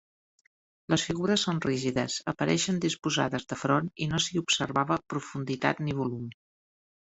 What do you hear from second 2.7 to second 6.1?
disposades de front i no s'hi observava profunditat ni